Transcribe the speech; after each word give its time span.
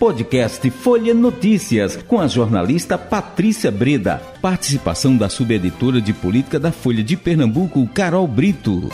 Podcast 0.00 0.70
Folha 0.70 1.12
Notícias, 1.12 1.94
com 1.94 2.18
a 2.18 2.26
jornalista 2.26 2.96
Patrícia 2.96 3.70
Breda. 3.70 4.16
Participação 4.40 5.14
da 5.14 5.28
subeditora 5.28 6.00
de 6.00 6.14
política 6.14 6.58
da 6.58 6.72
Folha 6.72 7.04
de 7.04 7.18
Pernambuco, 7.18 7.86
Carol 7.88 8.26
Brito. 8.26 8.88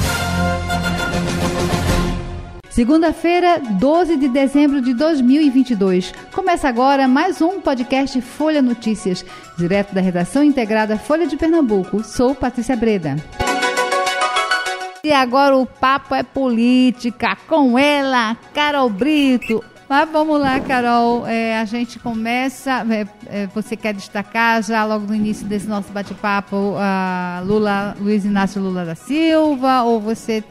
Segunda-feira, 2.68 3.60
12 3.78 4.16
de 4.16 4.26
dezembro 4.26 4.82
de 4.82 4.94
2022. 4.94 6.12
Começa 6.32 6.68
agora 6.68 7.06
mais 7.06 7.40
um 7.40 7.60
podcast 7.60 8.20
Folha 8.20 8.60
Notícias, 8.60 9.24
direto 9.56 9.94
da 9.94 10.00
redação 10.00 10.42
integrada 10.42 10.98
Folha 10.98 11.28
de 11.28 11.36
Pernambuco. 11.36 12.02
Sou 12.02 12.34
Patrícia 12.34 12.74
Breda. 12.74 13.14
E 15.04 15.12
agora 15.12 15.56
o 15.56 15.66
papo 15.66 16.16
é 16.16 16.24
política 16.24 17.36
com 17.46 17.78
ela, 17.78 18.36
Carol 18.52 18.90
Brito. 18.90 19.62
Mas 19.88 20.10
vamos 20.10 20.40
lá, 20.40 20.58
Carol. 20.60 21.26
É, 21.26 21.58
a 21.58 21.64
gente 21.64 21.98
começa. 21.98 22.84
É, 22.90 23.06
é, 23.26 23.46
você 23.48 23.76
quer 23.76 23.94
destacar 23.94 24.62
já 24.62 24.84
logo 24.84 25.06
no 25.06 25.14
início 25.14 25.46
desse 25.46 25.66
nosso 25.66 25.92
bate-papo 25.92 26.74
a 26.78 27.42
Lula, 27.44 27.96
Luiz 28.00 28.24
Inácio 28.24 28.60
Lula 28.60 28.84
da 28.84 28.94
Silva, 28.94 29.82
ou 29.82 30.00
você 30.00 30.42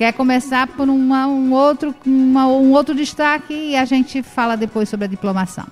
Quer 0.00 0.14
começar 0.14 0.66
por 0.66 0.88
uma, 0.88 1.26
um, 1.26 1.52
outro, 1.52 1.94
uma, 2.06 2.46
um 2.46 2.72
outro 2.72 2.94
destaque 2.94 3.52
e 3.52 3.76
a 3.76 3.84
gente 3.84 4.22
fala 4.22 4.56
depois 4.56 4.88
sobre 4.88 5.04
a 5.04 5.08
diplomação. 5.08 5.66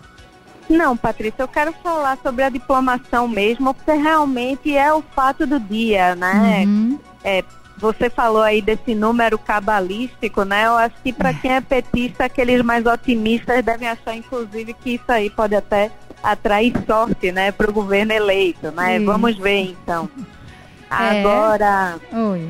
Não, 0.69 0.95
Patrícia, 0.95 1.41
eu 1.42 1.48
quero 1.48 1.73
falar 1.73 2.19
sobre 2.23 2.42
a 2.42 2.51
diplomação 2.51 3.27
mesmo, 3.27 3.73
porque 3.73 3.92
realmente 3.92 4.77
é 4.77 4.92
o 4.92 5.01
fato 5.01 5.47
do 5.47 5.59
dia, 5.59 6.15
né? 6.15 6.65
Uhum. 6.67 6.98
É, 7.25 7.42
você 7.79 8.11
falou 8.11 8.43
aí 8.43 8.61
desse 8.61 8.95
número 8.95 9.39
cabalístico, 9.39 10.43
né? 10.45 10.67
Eu 10.67 10.77
acho 10.77 10.95
que 11.03 11.13
para 11.13 11.33
quem 11.33 11.53
é 11.53 11.61
petista, 11.61 12.25
aqueles 12.25 12.63
mais 12.63 12.85
otimistas 12.87 13.65
devem 13.65 13.89
achar, 13.89 14.15
inclusive, 14.15 14.75
que 14.75 14.95
isso 14.95 15.05
aí 15.11 15.31
pode 15.31 15.55
até 15.55 15.91
atrair 16.23 16.73
sorte, 16.87 17.31
né, 17.31 17.53
para 17.53 17.70
o 17.70 17.73
governo 17.73 18.12
eleito, 18.12 18.70
né? 18.73 18.98
Sim. 18.98 19.05
Vamos 19.05 19.37
ver 19.39 19.70
então. 19.70 20.11
É. 20.91 21.20
Agora, 21.20 21.98
Oi 22.12 22.48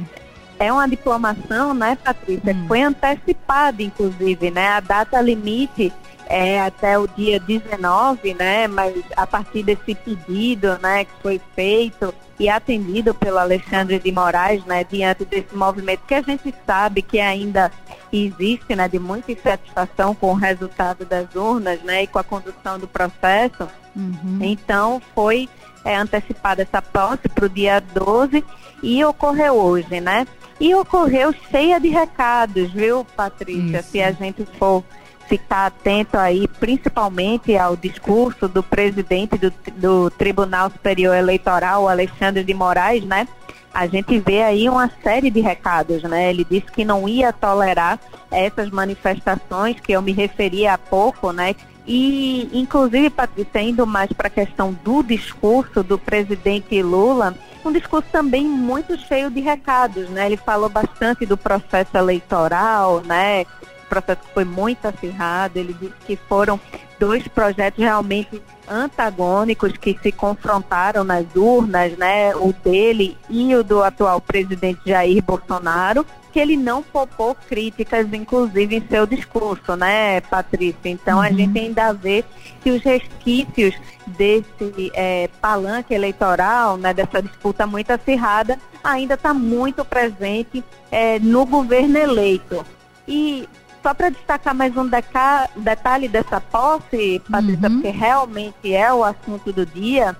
é 0.59 0.73
uma 0.73 0.89
diplomação, 0.89 1.73
né, 1.73 1.97
Patrícia, 2.03 2.53
hum. 2.53 2.65
foi 2.67 2.83
antecipada, 2.83 3.83
inclusive, 3.83 4.51
né? 4.51 4.69
A 4.69 4.81
data 4.81 5.20
limite 5.20 5.92
é 6.29 6.61
até 6.61 6.98
o 6.98 7.09
dia 7.09 7.41
19, 7.41 8.34
né? 8.34 8.69
Mas 8.69 8.95
a 9.17 9.27
partir 9.27 9.62
desse 9.62 9.95
pedido, 9.95 10.79
né, 10.79 11.05
que 11.05 11.12
foi 11.23 11.41
feito 11.57 12.15
e 12.39 12.48
atendido 12.48 13.15
pelo 13.15 13.39
Alexandre 13.39 13.98
de 13.98 14.12
Moraes, 14.12 14.65
né, 14.65 14.85
diante 14.85 15.25
desse 15.25 15.57
movimento 15.57 16.03
que 16.07 16.15
a 16.15 16.23
gente 16.23 16.55
sabe 16.65 17.03
que 17.03 17.19
ainda 17.19 17.73
existe, 18.12 18.77
né, 18.77 18.87
de 18.87 18.98
muita 18.98 19.33
insatisfação 19.33 20.15
com 20.15 20.31
o 20.31 20.35
resultado 20.35 21.05
das 21.05 21.35
urnas, 21.35 21.83
né, 21.83 22.05
e 22.05 22.07
com 22.07 22.19
a 22.19 22.25
condução 22.25 22.79
do 22.79 22.87
processo. 22.87 23.67
Uhum. 23.97 24.39
Então, 24.41 25.03
foi 25.15 25.48
é, 25.85 25.97
antecipada 25.97 26.63
essa 26.63 26.81
posse 26.81 27.29
para 27.29 27.47
o 27.47 27.48
dia 27.48 27.81
12 27.81 28.45
e 28.83 29.05
ocorreu 29.05 29.55
hoje, 29.55 30.01
né? 30.01 30.27
E 30.61 30.75
ocorreu 30.75 31.33
cheia 31.51 31.81
de 31.81 31.89
recados, 31.89 32.70
viu, 32.73 33.05
Patrícia? 33.17 33.79
Isso. 33.79 33.91
Se 33.91 34.03
a 34.03 34.13
gente 34.13 34.45
for 34.59 34.85
ficar 35.29 35.67
atento 35.67 36.17
aí, 36.17 36.48
principalmente 36.48 37.57
ao 37.57 37.77
discurso 37.77 38.48
do 38.48 38.62
presidente 38.62 39.37
do, 39.37 39.53
do 39.77 40.11
Tribunal 40.11 40.70
Superior 40.70 41.15
Eleitoral, 41.15 41.89
Alexandre 41.89 42.43
de 42.43 42.55
Moraes, 42.55 43.05
né? 43.05 43.29
A 43.73 43.87
gente 43.87 44.19
vê 44.19 44.43
aí 44.43 44.69
uma 44.69 44.91
série 45.03 45.31
de 45.31 45.41
recados, 45.41 46.03
né? 46.03 46.31
Ele 46.31 46.45
disse 46.48 46.67
que 46.73 46.85
não 46.85 47.07
ia 47.07 47.33
tolerar 47.33 48.01
essas 48.31 48.70
manifestações 48.70 49.79
que 49.79 49.93
eu 49.93 50.03
me 50.03 50.12
referi 50.12 50.67
há 50.67 50.79
pouco, 50.79 51.31
né? 51.33 51.55
E, 51.87 52.51
inclusive, 52.53 53.09
Patrícia, 53.09 53.61
indo 53.61 53.87
mais 53.87 54.13
para 54.13 54.27
a 54.27 54.31
questão 54.31 54.77
do 54.85 55.03
discurso 55.03 55.83
do 55.83 55.98
presidente 55.98 56.83
Lula, 56.83 57.35
um 57.64 57.73
discurso 57.73 58.08
também 58.11 58.45
muito 58.45 58.97
cheio 58.98 59.31
de 59.31 59.41
recados, 59.41 60.08
né? 60.11 60.27
Ele 60.27 60.36
falou 60.36 60.69
bastante 60.69 61.25
do 61.25 61.36
processo 61.36 61.97
eleitoral, 61.97 63.02
né? 63.07 63.47
Processo 63.89 64.21
que 64.23 64.35
foi 64.35 64.45
muito 64.45 64.87
acirrado, 64.87 65.59
ele 65.59 65.73
disse 65.73 65.95
que 66.07 66.17
foram 66.17 66.61
dois 66.99 67.27
projetos 67.29 67.83
realmente 67.83 68.43
antagônicos 68.69 69.73
que 69.73 69.99
se 70.03 70.13
confrontaram 70.13 71.05
nas 71.05 71.25
urnas, 71.35 71.97
né? 71.97 72.35
O 72.37 72.53
dele 72.53 73.17
e 73.31 73.55
o 73.55 73.65
do 73.65 73.83
atual 73.83 74.21
presidente 74.21 74.81
Jair 74.87 75.23
Bolsonaro 75.23 76.05
que 76.33 76.39
ele 76.39 76.57
não 76.57 76.83
poupou 76.83 77.35
críticas, 77.35 78.07
inclusive 78.13 78.77
em 78.77 78.87
seu 78.89 79.07
discurso, 79.07 79.75
né, 79.77 80.20
Patrícia? 80.20 80.89
Então 80.89 81.17
uhum. 81.19 81.25
a 81.25 81.31
gente 81.31 81.59
ainda 81.59 81.93
vê 81.93 82.25
que 82.63 82.70
os 82.70 82.83
resquícios 82.83 83.75
desse 84.07 84.93
é, 84.95 85.29
palanque 85.41 85.95
eleitoral, 85.95 86.77
né, 86.77 86.93
dessa 86.95 87.23
disputa 87.23 87.67
muito 87.67 87.91
acirrada, 87.91 88.59
ainda 88.85 89.15
está 89.15 89.35
muito 89.35 89.85
presente 89.85 90.63
é, 90.91 91.19
no 91.19 91.45
governo 91.45 91.99
eleito. 91.99 92.65
E 93.07 93.49
só 93.89 93.95
para 93.95 94.11
destacar 94.11 94.55
mais 94.55 94.77
um 94.77 94.87
detalhe 94.87 96.09
dessa 96.09 96.39
posse, 96.39 97.23
Patrícia, 97.31 97.69
uhum. 97.69 97.81
porque 97.81 97.89
realmente 97.89 98.75
é 98.75 98.93
o 98.93 99.03
assunto 99.03 99.51
do 99.51 99.65
dia, 99.65 100.15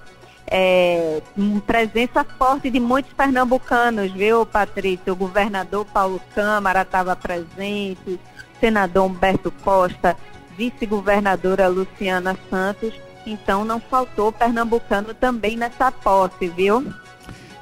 é, 0.47 1.21
presença 1.67 2.25
forte 2.25 2.71
de 2.71 2.81
muitos 2.81 3.13
pernambucanos, 3.13 4.11
viu, 4.13 4.47
Patrícia? 4.47 5.13
O 5.13 5.17
governador 5.17 5.85
Paulo 5.85 6.19
Câmara 6.35 6.81
estava 6.81 7.15
presente, 7.15 8.19
senador 8.59 9.05
Humberto 9.05 9.53
Costa, 9.63 10.17
vice-governadora 10.57 11.69
Luciana 11.69 12.39
Santos. 12.49 12.95
Então 13.27 13.67
não 13.67 13.79
faltou 13.79 14.33
pernambucano 14.33 15.13
também 15.13 15.59
nessa 15.59 15.93
posse, 15.93 16.49
viu? 16.49 16.91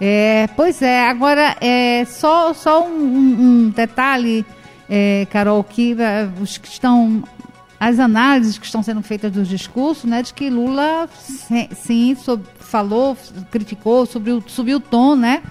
É, 0.01 0.47
pois 0.55 0.83
é, 0.83 1.09
agora 1.09 1.57
é 1.61 2.05
só, 2.05 2.53
só 2.53 2.87
um, 2.87 3.67
um 3.67 3.71
detalhe, 3.71 4.45
é, 4.89 5.27
Carol, 5.31 5.63
que 5.65 5.95
uh, 5.95 6.43
os 6.43 6.59
que 6.59 6.69
estão 6.69 7.23
as 7.79 7.99
análises 7.99 8.59
que 8.59 8.65
estão 8.65 8.83
sendo 8.83 9.03
feitas 9.03 9.31
dos 9.31 9.49
discursos, 9.49 10.05
né, 10.05 10.23
de 10.23 10.33
que 10.33 10.49
Lula 10.49 11.09
sim, 11.13 12.15
sob, 12.15 12.43
falou, 12.59 13.17
criticou, 13.51 14.07
subiu, 14.07 14.43
subiu 14.47 14.79
o 14.79 14.81
tom, 14.81 15.15
né, 15.15 15.43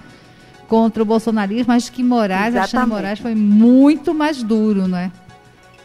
contra 0.68 1.02
o 1.02 1.06
bolsonarismo, 1.06 1.66
mas 1.68 1.88
que 1.88 2.02
Moraes, 2.02 2.54
Exatamente. 2.54 2.74
Alexandre 2.74 2.88
Moraes 2.88 3.18
foi 3.20 3.34
muito 3.34 4.12
mais 4.12 4.42
duro, 4.42 4.88
né? 4.88 5.12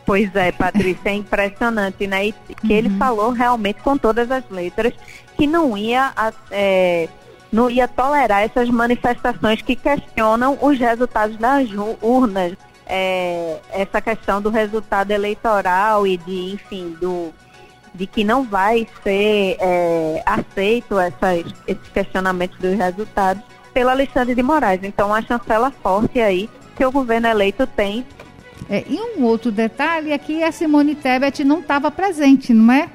Pois 0.03 0.35
é, 0.35 0.51
Patrícia, 0.51 1.09
é 1.09 1.13
impressionante, 1.13 2.07
né? 2.07 2.27
E 2.27 2.31
que 2.31 2.67
uhum. 2.67 2.71
ele 2.71 2.89
falou 2.97 3.29
realmente 3.29 3.81
com 3.81 3.95
todas 3.95 4.31
as 4.31 4.43
letras 4.49 4.93
que 5.37 5.45
não 5.45 5.77
ia, 5.77 6.11
é, 6.49 7.07
não 7.51 7.69
ia 7.69 7.87
tolerar 7.87 8.41
essas 8.41 8.67
manifestações 8.69 9.61
que 9.61 9.75
questionam 9.75 10.57
os 10.59 10.79
resultados 10.79 11.37
das 11.37 11.69
urnas 12.01 12.57
é, 12.93 13.57
essa 13.71 14.01
questão 14.01 14.41
do 14.41 14.49
resultado 14.49 15.11
eleitoral 15.11 16.05
e 16.05 16.17
de, 16.17 16.53
enfim, 16.53 16.97
do, 16.99 17.33
de 17.95 18.05
que 18.05 18.21
não 18.21 18.43
vai 18.43 18.85
ser 19.01 19.55
é, 19.61 20.21
aceito 20.25 20.99
essas, 20.99 21.45
esses 21.65 21.87
questionamentos 21.93 22.59
dos 22.59 22.77
resultados 22.77 23.41
pelo 23.73 23.89
Alexandre 23.89 24.35
de 24.35 24.43
Moraes. 24.43 24.83
Então, 24.83 25.07
uma 25.07 25.21
chancela 25.21 25.71
forte 25.81 26.19
aí 26.19 26.49
que 26.75 26.85
o 26.85 26.91
governo 26.91 27.29
eleito 27.29 27.65
tem. 27.65 28.05
É, 28.69 28.83
e 28.85 28.99
um 28.99 29.23
outro 29.23 29.53
detalhe 29.53 30.11
é 30.11 30.17
que 30.17 30.43
a 30.43 30.51
Simone 30.51 30.93
Tebet 30.93 31.45
não 31.45 31.61
estava 31.61 31.89
presente, 31.89 32.53
não 32.53 32.73
é? 32.73 32.89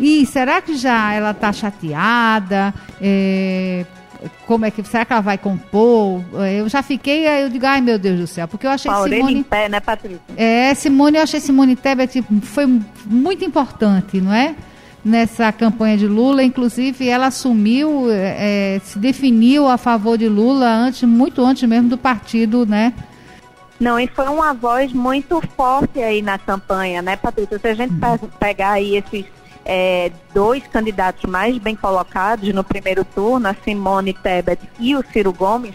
E 0.00 0.26
será 0.26 0.60
que 0.60 0.76
já 0.76 1.12
ela 1.12 1.30
está 1.30 1.52
chateada? 1.52 2.74
É, 3.00 3.86
como 4.46 4.64
é 4.64 4.70
que 4.70 4.82
será 4.84 5.04
que 5.04 5.12
ela 5.12 5.22
vai 5.22 5.38
compor? 5.38 6.22
Eu 6.56 6.68
já 6.68 6.82
fiquei, 6.82 7.26
eu 7.26 7.48
digo, 7.48 7.66
ai 7.66 7.80
meu 7.80 7.98
Deus 7.98 8.18
do 8.18 8.26
céu, 8.26 8.46
porque 8.48 8.66
eu 8.66 8.70
achei 8.70 8.90
Paulo 8.90 9.08
Simone 9.08 9.34
em 9.34 9.42
pé, 9.42 9.68
né, 9.68 9.80
Patrícia? 9.80 10.20
É, 10.36 10.74
Simone, 10.74 11.16
eu 11.16 11.22
achei 11.22 11.40
Simone 11.40 11.76
Tebet 11.76 12.22
foi 12.42 12.66
muito 13.06 13.44
importante, 13.44 14.20
não 14.20 14.32
é? 14.32 14.54
Nessa 15.02 15.50
campanha 15.50 15.96
de 15.96 16.06
Lula, 16.06 16.42
inclusive 16.42 17.08
ela 17.08 17.28
assumiu, 17.28 18.10
é, 18.10 18.74
é, 18.76 18.80
se 18.84 18.98
definiu 18.98 19.66
a 19.66 19.78
favor 19.78 20.18
de 20.18 20.28
Lula 20.28 20.66
antes, 20.66 21.02
muito 21.04 21.42
antes 21.44 21.66
mesmo 21.66 21.88
do 21.88 21.96
partido, 21.96 22.66
né? 22.66 22.92
Não, 23.78 23.98
e 23.98 24.06
foi 24.06 24.28
uma 24.28 24.52
voz 24.52 24.92
muito 24.92 25.40
forte 25.56 26.02
aí 26.02 26.20
na 26.20 26.38
campanha, 26.38 27.00
né, 27.00 27.16
Patrícia? 27.16 27.58
Se 27.58 27.66
a 27.66 27.74
gente 27.74 27.94
uhum. 27.94 28.28
pegar 28.38 28.72
aí 28.72 28.96
esses 28.96 29.24
é, 29.64 30.10
dois 30.34 30.66
candidatos 30.66 31.28
mais 31.28 31.58
bem 31.58 31.76
colocados 31.76 32.52
no 32.52 32.64
primeiro 32.64 33.04
turno, 33.04 33.48
a 33.48 33.54
Simone 33.54 34.12
Tebet 34.12 34.68
e 34.78 34.96
o 34.96 35.04
Ciro 35.12 35.32
Gomes, 35.32 35.74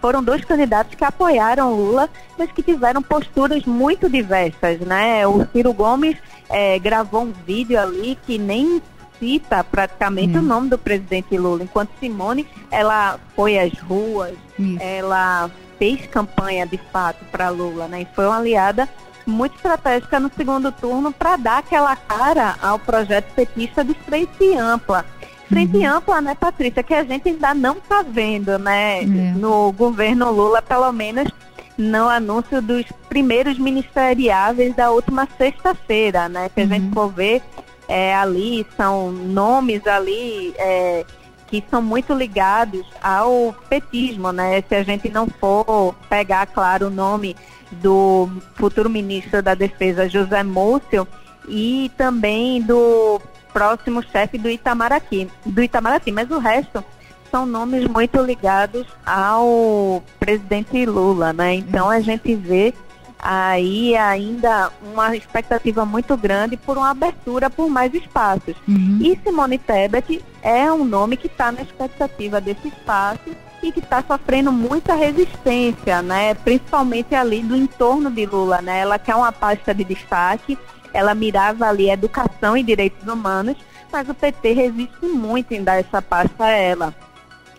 foram 0.00 0.22
dois 0.22 0.44
candidatos 0.44 0.94
que 0.94 1.04
apoiaram 1.04 1.74
Lula, 1.74 2.10
mas 2.38 2.52
que 2.52 2.62
tiveram 2.62 3.02
posturas 3.02 3.64
muito 3.64 4.08
diversas, 4.08 4.80
né? 4.80 5.26
O 5.26 5.46
Ciro 5.50 5.72
Gomes 5.72 6.18
é, 6.50 6.78
gravou 6.78 7.22
um 7.22 7.32
vídeo 7.46 7.80
ali 7.80 8.18
que 8.26 8.36
nem 8.36 8.82
cita 9.18 9.64
praticamente 9.64 10.36
hum. 10.36 10.40
o 10.40 10.42
nome 10.42 10.68
do 10.68 10.76
presidente 10.76 11.38
Lula, 11.38 11.62
enquanto 11.62 11.90
Simone, 11.98 12.46
ela 12.70 13.18
foi 13.34 13.58
às 13.58 13.72
ruas, 13.78 14.34
ela 14.78 15.50
fez 15.78 16.06
campanha 16.06 16.66
de 16.66 16.78
fato 16.92 17.24
para 17.32 17.48
Lula, 17.48 17.88
né? 17.88 18.02
E 18.02 18.08
foi 18.14 18.26
uma 18.26 18.38
aliada 18.38 18.88
muito 19.26 19.56
estratégica 19.56 20.20
no 20.20 20.30
segundo 20.36 20.70
turno 20.72 21.12
para 21.12 21.36
dar 21.36 21.58
aquela 21.58 21.96
cara 21.96 22.56
ao 22.60 22.78
projeto 22.78 23.32
petista 23.34 23.84
de 23.84 23.94
frente 23.94 24.56
ampla. 24.56 25.04
Frente 25.48 25.76
uhum. 25.76 25.96
ampla, 25.96 26.20
né, 26.20 26.34
Patrícia, 26.34 26.82
que 26.82 26.94
a 26.94 27.04
gente 27.04 27.28
ainda 27.28 27.54
não 27.54 27.76
está 27.76 28.02
vendo, 28.02 28.58
né, 28.58 29.02
é. 29.02 29.06
no 29.06 29.72
governo 29.72 30.30
Lula, 30.30 30.62
pelo 30.62 30.90
menos 30.92 31.28
no 31.76 32.08
anúncio 32.08 32.62
dos 32.62 32.84
primeiros 33.08 33.58
ministeriáveis 33.58 34.74
da 34.74 34.90
última 34.90 35.28
sexta-feira, 35.36 36.28
né, 36.28 36.48
que 36.48 36.60
a 36.60 36.66
gente 36.66 36.86
uhum. 36.86 36.92
for 36.92 37.08
ver 37.12 37.42
é, 37.88 38.14
ali, 38.14 38.66
são 38.76 39.12
nomes 39.12 39.86
ali 39.86 40.54
é, 40.56 41.04
que 41.46 41.62
são 41.70 41.82
muito 41.82 42.14
ligados 42.14 42.86
ao 43.02 43.54
petismo, 43.68 44.32
né, 44.32 44.62
se 44.66 44.74
a 44.74 44.82
gente 44.82 45.10
não 45.10 45.26
for 45.26 45.94
pegar, 46.08 46.46
claro, 46.46 46.86
o 46.86 46.90
nome 46.90 47.36
do 47.74 48.28
futuro 48.54 48.88
ministro 48.88 49.42
da 49.42 49.54
Defesa, 49.54 50.08
José 50.08 50.42
Múcio, 50.42 51.06
e 51.48 51.90
também 51.96 52.62
do 52.62 53.20
próximo 53.52 54.02
chefe 54.02 54.38
do 54.38 54.50
Itamaraty, 54.50 55.28
do 55.44 55.62
Itamaraty, 55.62 56.10
mas 56.10 56.30
o 56.30 56.38
resto 56.38 56.84
são 57.30 57.44
nomes 57.44 57.86
muito 57.86 58.20
ligados 58.22 58.86
ao 59.04 60.02
presidente 60.18 60.86
Lula, 60.86 61.32
né? 61.32 61.54
Então 61.54 61.90
a 61.90 62.00
gente 62.00 62.34
vê 62.34 62.72
aí 63.18 63.96
ainda 63.96 64.70
uma 64.92 65.16
expectativa 65.16 65.84
muito 65.86 66.16
grande 66.16 66.56
por 66.56 66.76
uma 66.76 66.90
abertura 66.90 67.48
por 67.48 67.68
mais 67.70 67.94
espaços. 67.94 68.54
Uhum. 68.68 68.98
E 69.00 69.18
Simone 69.24 69.58
Tebet 69.58 70.22
é 70.42 70.70
um 70.70 70.84
nome 70.84 71.16
que 71.16 71.26
está 71.26 71.50
na 71.50 71.62
expectativa 71.62 72.40
desse 72.40 72.68
espaço 72.68 73.34
e 73.64 73.72
que 73.72 73.80
está 73.80 74.04
sofrendo 74.06 74.52
muita 74.52 74.94
resistência, 74.94 76.02
né? 76.02 76.34
Principalmente 76.34 77.14
ali 77.14 77.42
do 77.42 77.56
entorno 77.56 78.10
de 78.10 78.26
Lula, 78.26 78.60
né? 78.60 78.80
Ela 78.80 78.98
quer 78.98 79.14
uma 79.14 79.32
pasta 79.32 79.74
de 79.74 79.84
destaque, 79.84 80.58
ela 80.92 81.14
mirava 81.14 81.66
ali 81.66 81.90
educação 81.90 82.56
e 82.56 82.62
direitos 82.62 83.06
humanos, 83.08 83.56
mas 83.90 84.08
o 84.08 84.14
PT 84.14 84.52
resiste 84.52 85.06
muito 85.06 85.52
em 85.52 85.64
dar 85.64 85.76
essa 85.76 86.02
pasta 86.02 86.44
a 86.44 86.50
ela. 86.50 86.94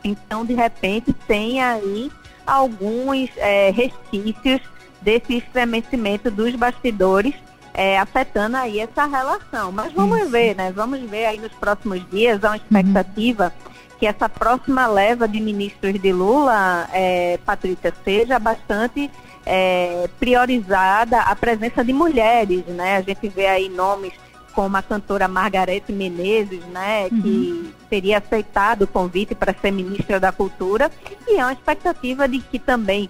Então, 0.03 0.45
de 0.45 0.53
repente, 0.53 1.11
tem 1.27 1.61
aí 1.61 2.11
alguns 2.45 3.29
é, 3.37 3.71
resquícios 3.71 4.61
desse 5.01 5.37
estremecimento 5.37 6.29
dos 6.29 6.55
bastidores 6.55 7.33
é, 7.73 7.97
afetando 7.99 8.57
aí 8.57 8.79
essa 8.79 9.05
relação. 9.05 9.71
Mas 9.71 9.91
vamos 9.91 10.19
Isso. 10.19 10.29
ver, 10.29 10.55
né? 10.55 10.71
Vamos 10.71 11.01
ver 11.01 11.25
aí 11.25 11.39
nos 11.39 11.51
próximos 11.53 12.07
dias, 12.09 12.43
há 12.43 12.51
uma 12.51 12.57
expectativa 12.57 13.51
uhum 13.65 13.74
que 13.99 14.05
essa 14.05 14.27
próxima 14.27 14.87
leva 14.87 15.27
de 15.27 15.39
ministros 15.39 15.99
de 15.99 16.11
Lula, 16.11 16.87
é, 16.93 17.39
Patrícia, 17.45 17.93
seja 18.03 18.37
bastante 18.39 19.09
é, 19.45 20.09
priorizada 20.19 21.21
a 21.21 21.35
presença 21.35 21.83
de 21.83 21.93
mulheres, 21.93 22.65
né? 22.65 22.97
A 22.97 23.01
gente 23.01 23.27
vê 23.29 23.47
aí 23.47 23.69
nomes 23.69 24.13
como 24.53 24.77
a 24.77 24.81
cantora 24.81 25.27
Margarete 25.27 25.91
Menezes, 25.91 26.63
né, 26.67 27.09
uhum. 27.11 27.21
que 27.21 27.73
teria 27.89 28.19
aceitado 28.19 28.83
o 28.83 28.87
convite 28.87 29.35
para 29.35 29.53
ser 29.53 29.69
ministra 29.69 30.17
da 30.17 30.31
Cultura, 30.31 30.89
e 31.27 31.35
é 31.35 31.43
uma 31.43 31.51
expectativa 31.51 32.25
de 32.25 32.39
que 32.39 32.57
também 32.57 33.09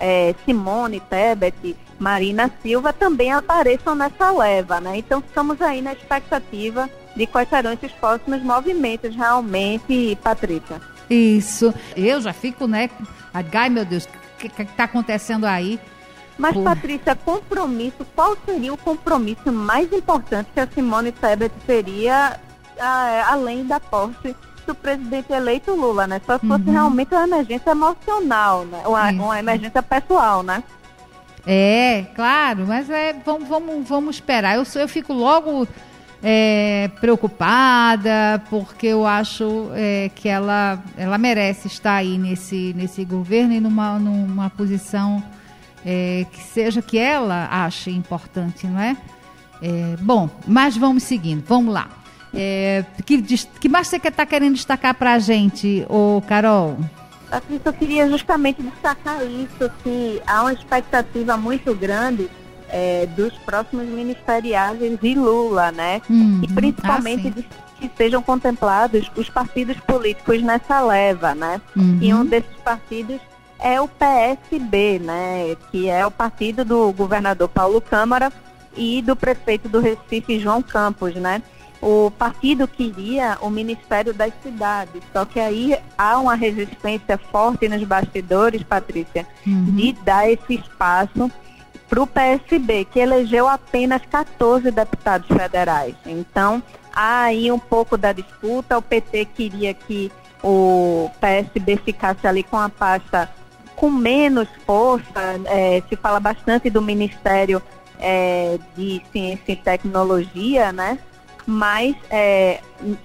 é, 0.00 0.34
Simone 0.46 0.98
Tebet, 0.98 1.76
Marina 1.98 2.50
Silva 2.62 2.92
também 2.92 3.32
apareçam 3.32 3.94
nessa 3.94 4.30
leva, 4.30 4.80
né? 4.80 4.96
Então 4.96 5.18
estamos 5.18 5.60
aí 5.60 5.82
na 5.82 5.92
expectativa 5.92 6.88
de 7.18 7.26
quais 7.26 7.48
serão 7.48 7.72
esses 7.72 7.90
próximos 7.92 8.40
movimentos 8.42 9.14
realmente, 9.14 10.16
Patrícia. 10.22 10.80
Isso. 11.10 11.74
Eu 11.96 12.20
já 12.20 12.32
fico, 12.32 12.68
né? 12.68 12.88
Ai, 13.34 13.68
meu 13.68 13.84
Deus, 13.84 14.04
o 14.04 14.38
que 14.38 14.62
está 14.62 14.84
acontecendo 14.84 15.44
aí? 15.44 15.80
Mas, 16.38 16.54
Por... 16.54 16.62
Patrícia, 16.62 17.16
compromisso, 17.16 18.06
qual 18.14 18.36
seria 18.46 18.72
o 18.72 18.76
compromisso 18.76 19.52
mais 19.52 19.92
importante 19.92 20.48
que 20.54 20.60
a 20.60 20.68
Simone 20.68 21.10
Tebet 21.10 21.52
teria 21.66 22.38
além 23.26 23.66
da 23.66 23.80
posse 23.80 24.36
do 24.64 24.74
presidente 24.74 25.32
eleito 25.32 25.74
Lula, 25.74 26.06
né? 26.06 26.20
Só 26.24 26.38
se 26.38 26.46
fosse 26.46 26.64
uhum. 26.64 26.72
realmente 26.72 27.12
uma 27.12 27.24
emergência 27.24 27.70
emocional, 27.70 28.64
né? 28.64 28.82
Uma, 28.86 29.10
uma 29.10 29.38
emergência 29.40 29.82
pessoal, 29.82 30.44
né? 30.44 30.62
É, 31.44 32.04
claro, 32.14 32.66
mas 32.66 32.88
é, 32.90 33.14
vamos, 33.24 33.48
vamos, 33.48 33.88
vamos 33.88 34.16
esperar. 34.16 34.56
Eu, 34.56 34.64
eu 34.80 34.88
fico 34.88 35.12
logo 35.12 35.66
é, 36.22 36.90
preocupada, 37.00 38.42
porque 38.50 38.88
eu 38.88 39.06
acho 39.06 39.70
é, 39.74 40.10
que 40.14 40.28
ela, 40.28 40.82
ela 40.96 41.18
merece 41.18 41.68
estar 41.68 41.94
aí 41.94 42.18
nesse, 42.18 42.74
nesse 42.76 43.04
governo 43.04 43.52
e 43.52 43.60
numa, 43.60 43.98
numa 43.98 44.50
posição 44.50 45.22
é, 45.84 46.26
que 46.32 46.40
seja 46.40 46.82
que 46.82 46.98
ela 46.98 47.48
ache 47.50 47.90
importante, 47.90 48.66
não 48.66 48.80
é? 48.80 48.96
é 49.62 49.96
bom, 50.00 50.28
mas 50.46 50.76
vamos 50.76 51.02
seguindo, 51.04 51.44
vamos 51.46 51.72
lá. 51.72 51.88
É, 52.34 52.84
que, 53.06 53.22
que 53.22 53.68
mais 53.68 53.88
você 53.88 53.96
está 53.96 54.26
querendo 54.26 54.54
destacar 54.54 54.94
para 54.94 55.14
a 55.14 55.18
gente, 55.18 55.86
ô 55.88 56.22
Carol? 56.26 56.78
Assim, 57.30 57.60
eu 57.62 57.72
queria 57.72 58.08
justamente 58.08 58.62
destacar 58.62 59.24
isso, 59.24 59.70
que 59.82 60.20
há 60.26 60.42
uma 60.42 60.52
expectativa 60.52 61.36
muito 61.36 61.74
grande 61.74 62.28
é, 62.70 63.06
dos 63.06 63.32
próximos 63.38 63.86
ministeriais 63.86 64.78
de 64.78 65.14
Lula, 65.14 65.72
né? 65.72 66.00
Uhum. 66.08 66.40
E 66.42 66.48
principalmente 66.48 67.28
ah, 67.28 67.30
de, 67.30 67.46
que 67.78 67.90
sejam 67.96 68.22
contemplados 68.22 69.10
os 69.16 69.28
partidos 69.28 69.76
políticos 69.78 70.42
nessa 70.42 70.80
leva, 70.80 71.34
né? 71.34 71.60
Uhum. 71.76 71.98
E 72.00 72.12
um 72.12 72.24
desses 72.24 72.56
partidos 72.64 73.20
é 73.58 73.80
o 73.80 73.88
PSB, 73.88 74.98
né? 74.98 75.56
Que 75.70 75.88
é 75.88 76.06
o 76.06 76.10
partido 76.10 76.64
do 76.64 76.92
governador 76.92 77.48
Paulo 77.48 77.80
Câmara 77.80 78.32
e 78.76 79.02
do 79.02 79.16
prefeito 79.16 79.68
do 79.68 79.80
Recife, 79.80 80.38
João 80.38 80.62
Campos, 80.62 81.14
né? 81.14 81.42
O 81.80 82.10
partido 82.10 82.66
queria 82.66 83.38
o 83.40 83.48
Ministério 83.48 84.12
das 84.12 84.32
Cidades, 84.42 85.00
só 85.12 85.24
que 85.24 85.38
aí 85.38 85.78
há 85.96 86.18
uma 86.18 86.34
resistência 86.34 87.16
forte 87.16 87.68
nos 87.68 87.84
bastidores, 87.84 88.64
Patrícia, 88.64 89.24
uhum. 89.46 89.76
de 89.76 89.92
dar 90.04 90.28
esse 90.28 90.54
espaço 90.54 91.30
para 91.88 92.02
o 92.02 92.06
PSB, 92.06 92.84
que 92.86 92.98
elegeu 92.98 93.48
apenas 93.48 94.02
14 94.10 94.70
deputados 94.70 95.28
federais. 95.28 95.94
Então, 96.06 96.62
há 96.94 97.24
aí 97.24 97.50
um 97.50 97.58
pouco 97.58 97.96
da 97.96 98.12
disputa. 98.12 98.78
O 98.78 98.82
PT 98.82 99.26
queria 99.26 99.74
que 99.74 100.12
o 100.42 101.10
PSB 101.20 101.76
ficasse 101.78 102.26
ali 102.26 102.42
com 102.42 102.56
a 102.56 102.68
pasta 102.68 103.30
com 103.76 103.90
menos 103.90 104.48
força. 104.66 105.40
É, 105.46 105.82
se 105.88 105.96
fala 105.96 106.20
bastante 106.20 106.68
do 106.68 106.82
Ministério 106.82 107.62
é, 107.98 108.58
de 108.76 109.02
Ciência 109.12 109.52
e 109.52 109.56
Tecnologia, 109.56 110.72
né? 110.72 110.98
Mas 111.46 111.96
é, 112.10 112.60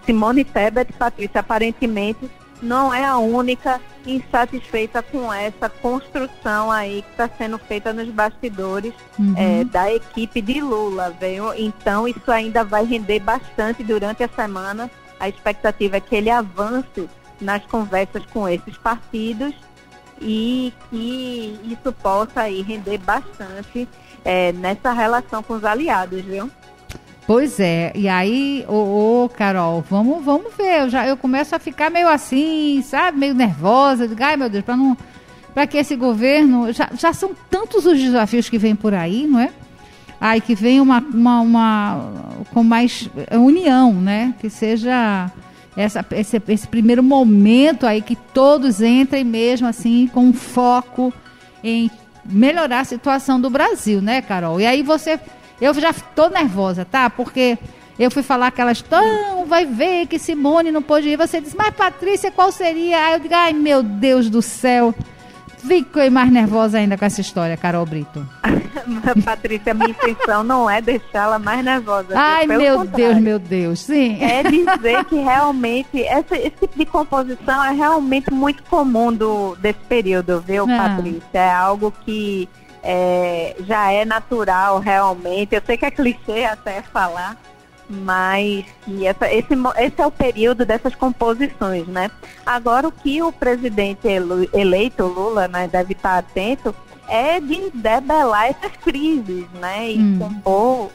Simone 0.05 0.43
Tebet, 0.43 0.91
Patrícia, 0.93 1.39
aparentemente 1.39 2.29
não 2.63 2.93
é 2.93 3.05
a 3.05 3.17
única 3.17 3.79
insatisfeita 4.05 5.03
com 5.03 5.31
essa 5.31 5.69
construção 5.69 6.71
aí 6.71 7.01
que 7.01 7.11
está 7.11 7.29
sendo 7.37 7.57
feita 7.57 7.93
nos 7.93 8.09
bastidores 8.09 8.93
uhum. 9.19 9.33
é, 9.37 9.63
da 9.63 9.93
equipe 9.93 10.41
de 10.41 10.61
Lula, 10.61 11.15
veio. 11.19 11.53
Então 11.53 12.07
isso 12.07 12.31
ainda 12.31 12.63
vai 12.63 12.85
render 12.85 13.19
bastante 13.19 13.83
durante 13.83 14.23
a 14.23 14.29
semana. 14.29 14.89
A 15.19 15.29
expectativa 15.29 15.97
é 15.97 15.99
que 15.99 16.15
ele 16.15 16.29
avance 16.29 17.09
nas 17.39 17.65
conversas 17.65 18.25
com 18.27 18.47
esses 18.47 18.77
partidos 18.77 19.53
e 20.21 20.73
que 20.89 21.59
isso 21.65 21.91
possa 21.91 22.41
aí 22.41 22.61
render 22.61 22.97
bastante 22.99 23.87
é, 24.23 24.51
nessa 24.53 24.91
relação 24.93 25.43
com 25.43 25.53
os 25.53 25.65
aliados, 25.65 26.21
viu? 26.21 26.49
Pois 27.25 27.57
é, 27.59 27.93
e 27.95 28.09
aí, 28.09 28.65
ô, 28.67 29.23
ô, 29.23 29.29
Carol, 29.29 29.83
vamos, 29.89 30.23
vamos 30.23 30.53
ver. 30.57 30.81
Eu 30.81 30.89
já 30.89 31.07
eu 31.07 31.15
começo 31.15 31.55
a 31.55 31.59
ficar 31.59 31.89
meio 31.89 32.09
assim, 32.09 32.81
sabe, 32.81 33.17
meio 33.17 33.33
nervosa. 33.33 34.07
Digo, 34.07 34.21
ai 34.21 34.35
meu 34.35 34.49
Deus, 34.49 34.65
para 34.65 34.75
não, 34.75 34.97
para 35.53 35.65
que 35.65 35.77
esse 35.77 35.95
governo 35.95 36.73
já, 36.73 36.89
já 36.97 37.13
são 37.13 37.31
tantos 37.49 37.85
os 37.85 37.97
desafios 37.97 38.49
que 38.49 38.57
vêm 38.57 38.75
por 38.75 38.93
aí, 38.93 39.25
não 39.25 39.39
é? 39.39 39.49
Ai, 40.19 40.41
que 40.41 40.55
venha 40.55 40.81
uma, 40.81 40.99
uma, 40.99 41.41
uma 41.41 42.11
com 42.53 42.63
mais 42.63 43.09
união, 43.31 43.93
né? 43.93 44.33
Que 44.39 44.49
seja 44.49 45.31
essa, 45.75 46.05
esse, 46.11 46.41
esse 46.47 46.67
primeiro 46.67 47.03
momento 47.03 47.85
aí 47.85 48.01
que 48.01 48.15
todos 48.15 48.81
entrem 48.81 49.23
mesmo 49.23 49.67
assim 49.67 50.09
com 50.13 50.31
foco 50.33 51.13
em 51.63 51.89
melhorar 52.25 52.81
a 52.81 52.85
situação 52.85 53.39
do 53.39 53.49
Brasil, 53.49 54.01
né, 54.01 54.21
Carol? 54.21 54.59
E 54.59 54.65
aí 54.65 54.81
você 54.81 55.19
eu 55.61 55.73
já 55.73 55.89
estou 55.89 56.29
nervosa, 56.29 56.85
tá? 56.85 57.09
Porque 57.09 57.57
eu 57.97 58.09
fui 58.09 58.23
falar 58.23 58.51
que 58.51 58.61
elas 58.61 58.77
estão, 58.77 59.45
vai 59.45 59.65
ver 59.65 60.07
que 60.07 60.17
Simone 60.17 60.71
não 60.71 60.81
pôde 60.81 61.09
ir. 61.09 61.17
Você 61.17 61.39
disse, 61.39 61.55
mas 61.55 61.73
Patrícia, 61.75 62.31
qual 62.31 62.51
seria? 62.51 63.05
Aí 63.05 63.13
eu 63.13 63.19
digo, 63.19 63.33
ai 63.35 63.53
meu 63.53 63.83
Deus 63.83 64.29
do 64.29 64.41
céu. 64.41 64.93
Fiquei 65.65 66.09
mais 66.09 66.29
nervosa 66.29 66.77
ainda 66.77 66.97
com 66.97 67.05
essa 67.05 67.21
história, 67.21 67.55
Carol 67.55 67.85
Brito. 67.85 68.27
Patrícia, 69.23 69.73
minha 69.73 69.91
intenção 69.91 70.43
não 70.43 70.69
é 70.69 70.81
deixá-la 70.81 71.39
mais 71.39 71.63
nervosa. 71.63 72.09
Ai, 72.13 72.45
meu 72.45 72.79
contrário. 72.79 73.13
Deus, 73.13 73.17
meu 73.19 73.39
Deus, 73.39 73.79
sim. 73.79 74.21
É 74.21 74.43
dizer 74.43 75.05
que 75.05 75.15
realmente 75.15 76.03
essa, 76.03 76.35
esse 76.35 76.51
tipo 76.51 76.77
de 76.77 76.85
composição 76.85 77.63
é 77.63 77.71
realmente 77.71 78.33
muito 78.33 78.61
comum 78.63 79.13
do, 79.13 79.55
desse 79.55 79.79
período, 79.87 80.41
viu, 80.41 80.65
ah. 80.69 80.77
Patrícia? 80.77 81.23
É 81.31 81.53
algo 81.53 81.93
que 82.03 82.49
é, 82.83 83.55
já 83.61 83.91
é 83.91 84.03
natural 84.03 84.79
realmente. 84.79 85.55
Eu 85.55 85.61
sei 85.65 85.77
que 85.77 85.85
é 85.85 85.91
clichê 85.91 86.43
até 86.43 86.81
falar, 86.81 87.37
mas 87.89 88.65
que 88.83 89.07
essa, 89.07 89.31
esse, 89.31 89.53
esse 89.77 90.01
é 90.01 90.05
o 90.05 90.11
período 90.11 90.65
dessas 90.65 90.93
composições, 90.93 91.87
né? 91.87 92.11
Agora 92.45 92.87
o 92.87 92.91
que 92.91 93.21
o 93.21 93.31
presidente 93.31 94.07
eleito, 94.53 95.05
Lula, 95.05 95.47
né, 95.47 95.67
deve 95.67 95.93
estar 95.93 96.17
atento 96.17 96.75
é 97.07 97.39
de 97.39 97.69
debelar 97.73 98.47
essas 98.47 98.71
crises, 98.77 99.45
né? 99.53 99.91
E 99.91 99.99
hum. 99.99 100.19
compor 100.19 100.91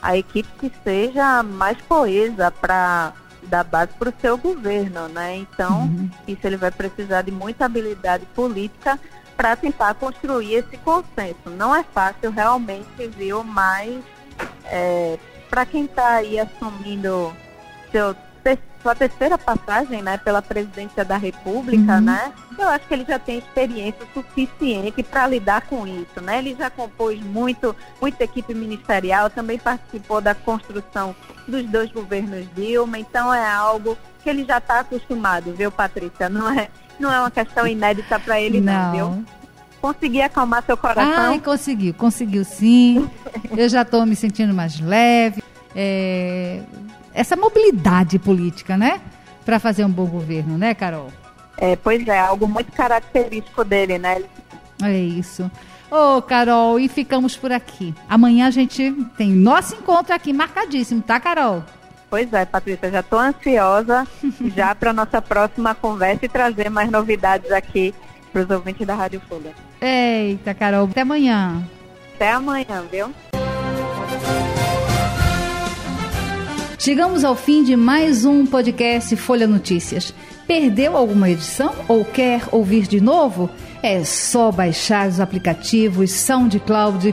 a 0.00 0.16
equipe 0.16 0.48
que 0.58 0.72
seja 0.82 1.42
mais 1.42 1.78
coesa 1.82 2.50
para 2.50 3.12
dar 3.44 3.64
base 3.64 3.92
para 3.98 4.08
o 4.10 4.14
seu 4.20 4.36
governo, 4.36 5.08
né? 5.08 5.36
Então, 5.36 5.82
uhum. 5.82 6.10
isso 6.26 6.46
ele 6.46 6.56
vai 6.56 6.70
precisar 6.70 7.22
de 7.22 7.30
muita 7.30 7.64
habilidade 7.64 8.24
política 8.34 8.98
para 9.36 9.56
tentar 9.56 9.94
construir 9.94 10.54
esse 10.54 10.76
consenso. 10.78 11.50
Não 11.56 11.74
é 11.74 11.82
fácil 11.82 12.30
realmente, 12.30 13.08
viu? 13.16 13.42
Mas 13.42 14.02
é, 14.66 15.18
para 15.50 15.66
quem 15.66 15.84
está 15.84 16.14
aí 16.14 16.38
assumindo 16.38 17.34
seu, 17.90 18.14
sua 18.84 18.94
terceira 18.94 19.38
passagem 19.38 20.02
né, 20.02 20.18
pela 20.18 20.42
presidência 20.42 21.02
da 21.04 21.16
República, 21.16 21.94
uhum. 21.94 22.00
né? 22.02 22.32
Eu 22.58 22.68
acho 22.68 22.86
que 22.86 22.92
ele 22.92 23.06
já 23.06 23.18
tem 23.18 23.38
experiência 23.38 24.06
suficiente 24.12 25.02
para 25.02 25.26
lidar 25.26 25.62
com 25.62 25.86
isso, 25.86 26.20
né? 26.20 26.38
Ele 26.38 26.54
já 26.54 26.68
compôs 26.68 27.18
muito, 27.20 27.74
muita 27.98 28.24
equipe 28.24 28.52
ministerial, 28.52 29.30
também 29.30 29.58
participou 29.58 30.20
da 30.20 30.34
construção 30.34 31.16
dos 31.48 31.64
dois 31.64 31.90
governos 31.90 32.46
Dilma, 32.54 32.98
então 32.98 33.32
é 33.32 33.50
algo 33.50 33.96
que 34.24 34.30
ele 34.30 34.44
já 34.44 34.56
está 34.56 34.80
acostumado, 34.80 35.52
viu, 35.52 35.70
Patrícia? 35.70 36.30
Não 36.30 36.50
é, 36.50 36.68
não 36.98 37.12
é 37.12 37.20
uma 37.20 37.30
questão 37.30 37.66
inédita 37.66 38.18
para 38.18 38.40
ele, 38.40 38.60
não, 38.60 38.72
não 38.72 38.92
viu? 38.92 39.24
Consegui 39.80 40.22
acalmar 40.22 40.64
seu 40.64 40.78
coração? 40.78 41.30
Ai, 41.30 41.38
conseguiu, 41.38 41.92
conseguiu 41.92 42.42
sim. 42.42 43.08
Eu 43.54 43.68
já 43.68 43.82
estou 43.82 44.06
me 44.06 44.16
sentindo 44.16 44.54
mais 44.54 44.80
leve. 44.80 45.44
É... 45.76 46.62
Essa 47.12 47.36
mobilidade 47.36 48.18
política, 48.18 48.78
né? 48.78 49.00
Para 49.44 49.60
fazer 49.60 49.84
um 49.84 49.90
bom 49.90 50.06
governo, 50.06 50.56
né, 50.56 50.74
Carol? 50.74 51.12
É, 51.58 51.76
pois 51.76 52.08
é, 52.08 52.18
algo 52.18 52.48
muito 52.48 52.72
característico 52.72 53.62
dele, 53.62 53.98
né? 53.98 54.24
É 54.82 54.98
isso. 54.98 55.50
Ô, 55.90 56.16
oh, 56.16 56.22
Carol, 56.22 56.80
e 56.80 56.88
ficamos 56.88 57.36
por 57.36 57.52
aqui. 57.52 57.94
Amanhã 58.08 58.46
a 58.46 58.50
gente 58.50 58.90
tem 59.18 59.30
nosso 59.30 59.76
encontro 59.76 60.14
aqui 60.14 60.32
marcadíssimo, 60.32 61.02
tá, 61.02 61.20
Carol? 61.20 61.62
Pois 62.14 62.32
é, 62.32 62.44
Patrícia, 62.44 62.92
já 62.92 63.00
estou 63.00 63.18
ansiosa 63.18 64.06
já 64.54 64.72
para 64.72 64.92
nossa 64.92 65.20
próxima 65.20 65.74
conversa 65.74 66.24
e 66.26 66.28
trazer 66.28 66.70
mais 66.70 66.88
novidades 66.88 67.50
aqui 67.50 67.92
para 68.32 68.42
os 68.42 68.50
ouvintes 68.50 68.86
da 68.86 68.94
Rádio 68.94 69.20
Folha. 69.28 69.52
Eita, 69.80 70.54
Carol, 70.54 70.84
até 70.88 71.00
amanhã. 71.00 71.60
Até 72.14 72.30
amanhã, 72.30 72.84
viu? 72.88 73.12
Chegamos 76.78 77.24
ao 77.24 77.34
fim 77.34 77.64
de 77.64 77.74
mais 77.74 78.24
um 78.24 78.46
podcast 78.46 79.16
Folha 79.16 79.48
Notícias. 79.48 80.14
Perdeu 80.46 80.96
alguma 80.96 81.30
edição 81.30 81.74
ou 81.88 82.04
quer 82.04 82.42
ouvir 82.52 82.86
de 82.86 83.00
novo? 83.00 83.50
É 83.82 84.04
só 84.04 84.52
baixar 84.52 85.08
os 85.08 85.18
aplicativos 85.18 86.12
SoundCloud, 86.12 87.12